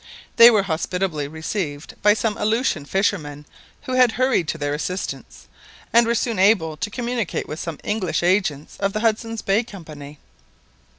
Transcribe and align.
They 0.37 0.49
were 0.49 0.63
hospitably 0.63 1.27
received 1.27 1.93
by 2.01 2.15
some 2.15 2.35
Aleutian 2.35 2.85
fishermen 2.85 3.45
who 3.83 3.93
had 3.93 4.13
hurried 4.13 4.47
to 4.47 4.57
their 4.57 4.73
assistance, 4.73 5.47
and 5.93 6.07
were 6.07 6.15
soon 6.15 6.39
able 6.39 6.75
to 6.75 6.89
communicate 6.89 7.47
with 7.47 7.59
some 7.59 7.77
English 7.83 8.23
agents 8.23 8.77
of 8.77 8.93
the 8.93 9.01
Hudson's 9.01 9.43
Bay 9.43 9.63
Company. 9.63 10.17